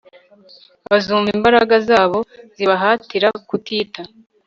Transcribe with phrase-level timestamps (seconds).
[0.89, 2.17] bazumva imbaraga zabo
[2.55, 4.01] zibahatira kutita